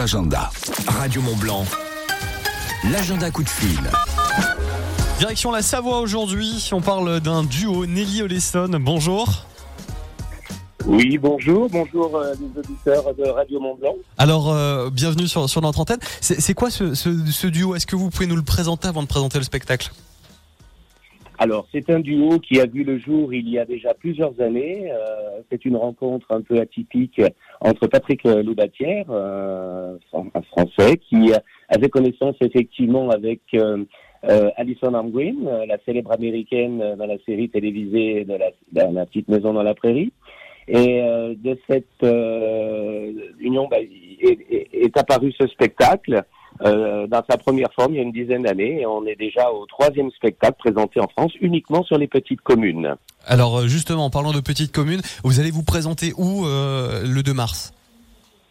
Agenda. 0.00 0.50
Radio 0.86 1.20
Mont 1.22 1.36
Blanc. 1.36 1.64
L'agenda 2.90 3.30
coup 3.30 3.42
de 3.42 3.48
fil. 3.48 3.78
Direction 5.18 5.50
la 5.50 5.62
Savoie 5.62 6.00
aujourd'hui. 6.00 6.68
On 6.72 6.80
parle 6.80 7.20
d'un 7.20 7.44
duo 7.44 7.84
Nelly 7.86 8.22
Olesson. 8.22 8.70
Bonjour. 8.80 9.44
Oui, 10.86 11.18
bonjour, 11.18 11.68
bonjour 11.68 12.16
euh, 12.16 12.32
les 12.40 12.58
auditeurs 12.60 13.14
de 13.14 13.28
Radio 13.28 13.60
Mont 13.60 13.76
Blanc. 13.76 13.94
Alors, 14.16 14.50
euh, 14.50 14.88
bienvenue 14.90 15.28
sur, 15.28 15.48
sur 15.50 15.60
notre 15.60 15.80
antenne. 15.80 16.00
C'est 16.22 16.40
c'est 16.40 16.54
quoi 16.54 16.70
ce, 16.70 16.94
ce- 16.94 17.26
ce 17.30 17.46
duo? 17.46 17.74
Est-ce 17.76 17.86
que 17.86 17.96
vous 17.96 18.08
pouvez 18.08 18.26
nous 18.26 18.36
le 18.36 18.42
présenter 18.42 18.88
avant 18.88 19.02
de 19.02 19.08
présenter 19.08 19.36
le 19.38 19.44
spectacle? 19.44 19.90
Alors, 21.42 21.66
c'est 21.72 21.88
un 21.88 22.00
duo 22.00 22.38
qui 22.38 22.60
a 22.60 22.66
vu 22.66 22.84
le 22.84 22.98
jour 22.98 23.32
il 23.32 23.48
y 23.48 23.58
a 23.58 23.64
déjà 23.64 23.94
plusieurs 23.94 24.38
années. 24.42 24.92
Euh, 24.92 25.40
c'est 25.50 25.64
une 25.64 25.76
rencontre 25.76 26.26
un 26.32 26.42
peu 26.42 26.60
atypique 26.60 27.18
entre 27.62 27.86
Patrick 27.86 28.24
Loubatière, 28.24 29.06
euh, 29.08 29.96
un 30.12 30.42
Français, 30.42 30.98
qui 30.98 31.32
avait 31.70 31.88
connaissance 31.88 32.36
effectivement 32.42 33.08
avec 33.08 33.40
euh, 33.54 33.84
euh, 34.28 34.50
Alison 34.58 34.92
Armgreen, 34.92 35.48
euh, 35.48 35.64
la 35.64 35.78
célèbre 35.86 36.12
américaine 36.12 36.76
dans 36.98 37.06
la 37.06 37.16
série 37.24 37.48
télévisée 37.48 38.26
de 38.26 38.34
la, 38.34 38.50
de 38.90 38.94
la 38.94 39.06
petite 39.06 39.28
maison 39.28 39.54
dans 39.54 39.62
la 39.62 39.74
prairie. 39.74 40.12
Et 40.68 41.00
euh, 41.00 41.34
de 41.38 41.58
cette 41.70 42.02
union 43.40 43.66
bah, 43.70 43.78
est- 43.80 44.68
est 44.74 44.96
apparu 44.98 45.32
ce 45.40 45.46
spectacle 45.46 46.22
euh, 46.62 47.06
dans 47.06 47.22
sa 47.28 47.36
première 47.38 47.72
forme 47.72 47.94
il 47.94 47.96
y 47.96 48.00
a 48.00 48.02
une 48.02 48.12
dizaine 48.12 48.42
d'années. 48.42 48.80
Et 48.80 48.86
on 48.86 49.04
est 49.06 49.16
déjà 49.16 49.50
au 49.50 49.66
troisième 49.66 50.10
spectacle 50.10 50.56
présenté 50.58 51.00
en 51.00 51.08
France 51.08 51.32
uniquement 51.40 51.82
sur 51.84 51.98
les 51.98 52.06
petites 52.06 52.40
communes. 52.40 52.94
Alors, 53.26 53.58
euh, 53.60 53.66
justement, 53.66 54.06
en 54.06 54.10
parlant 54.10 54.32
de 54.32 54.40
petites 54.40 54.72
communes, 54.72 55.02
vous 55.24 55.40
allez 55.40 55.50
vous 55.50 55.62
présenter 55.62 56.12
où 56.16 56.46
euh, 56.46 57.02
le 57.04 57.22
2 57.22 57.32
mars? 57.34 57.72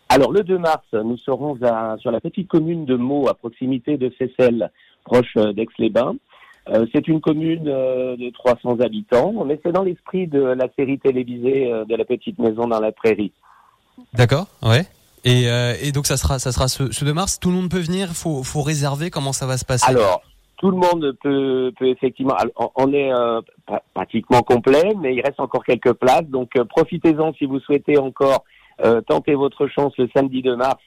Alors 0.10 0.32
le 0.32 0.44
2 0.44 0.58
mars, 0.58 0.84
nous 0.94 1.18
serons 1.18 1.56
à- 1.64 1.96
sur 2.00 2.10
la 2.12 2.20
petite 2.20 2.48
commune 2.48 2.86
de 2.86 2.96
Meaux, 2.96 3.28
à 3.30 3.36
proximité 3.36 3.98
de 3.98 4.12
Seyssel, 4.18 4.72
proche 5.06 5.36
d'Aix-les-Bains. 5.36 6.16
Euh, 6.70 6.86
c'est 6.94 7.08
une 7.08 7.22
commune 7.22 7.64
de 7.64 8.30
300 8.32 8.80
habitants, 8.80 9.34
mais 9.46 9.60
c'est 9.64 9.72
dans 9.72 9.84
l'esprit 9.84 10.28
de 10.28 10.42
la 10.42 10.68
série 10.78 10.98
télévisée 11.00 11.72
de 11.88 11.96
la 11.96 12.06
petite 12.06 12.40
maison 12.40 12.68
dans 12.68 12.80
la 12.80 12.92
prairie. 12.92 13.32
D'accord 14.14 14.48
Ouais. 14.64 14.86
Et, 15.26 15.50
euh, 15.50 15.74
et 15.82 15.92
donc, 15.92 16.06
ça 16.08 16.18
sera, 16.18 16.40
ça 16.40 16.52
sera 16.52 16.68
ce, 16.68 16.92
ce 16.92 17.04
2 17.06 17.14
mars. 17.14 17.40
Tout 17.40 17.50
le 17.50 17.56
monde 17.56 17.70
peut 17.70 17.80
venir 17.80 18.10
faut, 18.10 18.44
faut 18.44 18.62
réserver. 18.62 19.10
Comment 19.10 19.34
ça 19.34 19.46
va 19.46 19.58
se 19.58 19.66
passer? 19.66 19.90
Alors, 19.90 20.22
tout 20.58 20.72
le 20.72 20.78
monde 20.78 21.16
peut, 21.24 21.72
peut 21.78 21.88
effectivement. 21.88 22.36
on- 22.76 22.94
est 22.94 23.12
euh, 23.14 23.42
pra- 23.68 23.82
pratiquement 23.94 24.42
complet, 24.42 24.94
mais 25.02 25.16
il 25.16 25.22
reste 25.22 25.40
encore 25.40 25.64
quelques 25.64 25.94
places. 25.94 26.26
Donc, 26.28 26.52
euh, 26.58 26.64
profitez-en 26.66 27.34
si 27.34 27.46
vous 27.46 27.60
souhaitez 27.60 27.98
encore 27.98 28.44
euh, 28.84 29.02
tenter 29.02 29.36
votre 29.36 29.68
chance 29.68 29.92
le 29.98 30.08
samedi 30.16 30.42
2 30.42 30.56
mars 30.56 30.80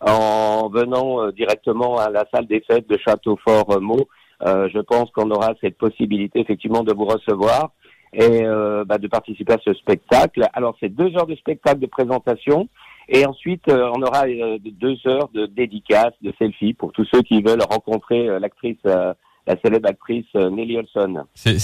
en 0.00 0.68
venant 0.70 1.20
euh, 1.22 1.32
directement 1.32 1.98
à 1.98 2.08
la 2.10 2.24
salle 2.32 2.46
des 2.46 2.62
fêtes 2.66 2.88
de 2.88 2.96
Châteaufort-Meaux. 2.98 4.08
Euh, 4.46 4.68
je 4.72 4.78
pense 4.80 5.10
qu'on 5.12 5.30
aura 5.30 5.52
cette 5.60 5.78
possibilité 5.78 6.40
effectivement 6.40 6.82
de 6.82 6.92
vous 6.94 7.04
recevoir 7.06 7.72
et 8.12 8.44
bah, 8.86 8.96
de 8.96 9.08
participer 9.08 9.54
à 9.54 9.58
ce 9.62 9.74
spectacle. 9.74 10.46
Alors, 10.54 10.74
c'est 10.80 10.88
deux 10.88 11.14
heures 11.16 11.26
de 11.26 11.34
spectacle 11.36 11.80
de 11.80 11.86
présentation. 11.86 12.68
Et 13.08 13.24
ensuite, 13.26 13.68
euh, 13.68 13.90
on 13.94 14.02
aura 14.02 14.24
euh, 14.26 14.58
deux 14.64 14.96
heures 15.06 15.28
de 15.32 15.46
dédicaces, 15.46 16.14
de 16.22 16.32
selfies 16.38 16.74
pour 16.74 16.92
tous 16.92 17.06
ceux 17.12 17.22
qui 17.22 17.40
veulent 17.42 17.62
rencontrer 17.62 18.28
euh, 18.28 18.38
l'actrice, 18.40 18.76
euh, 18.86 19.14
la 19.46 19.54
célèbre 19.64 19.88
actrice 19.88 20.26
Nelly 20.34 20.76
Olson. 20.76 21.22
C'est 21.34 21.54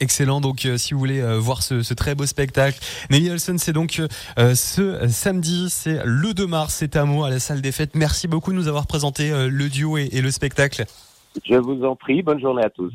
excellent. 0.00 0.42
Donc, 0.42 0.66
euh, 0.66 0.76
si 0.76 0.92
vous 0.92 1.00
voulez 1.00 1.20
euh, 1.22 1.38
voir 1.38 1.62
ce, 1.62 1.82
ce 1.82 1.94
très 1.94 2.14
beau 2.14 2.26
spectacle, 2.26 2.78
Nelly 3.10 3.30
Olson, 3.30 3.56
c'est 3.56 3.72
donc 3.72 3.98
euh, 4.38 4.54
ce 4.54 5.08
samedi, 5.08 5.70
c'est 5.70 6.00
le 6.04 6.34
2 6.34 6.46
mars, 6.46 6.74
c'est 6.74 6.96
à 6.96 7.06
Meaux, 7.06 7.24
à 7.24 7.30
la 7.30 7.38
salle 7.38 7.62
des 7.62 7.72
fêtes. 7.72 7.94
Merci 7.94 8.28
beaucoup 8.28 8.50
de 8.52 8.56
nous 8.56 8.68
avoir 8.68 8.86
présenté 8.86 9.30
euh, 9.32 9.48
le 9.50 9.70
duo 9.70 9.96
et- 9.96 10.10
et 10.12 10.20
le 10.20 10.30
spectacle. 10.30 10.84
Je 11.48 11.54
vous 11.54 11.82
en 11.84 11.94
prie, 11.96 12.22
bonne 12.22 12.40
journée 12.40 12.62
à 12.64 12.70
tous. 12.70 12.86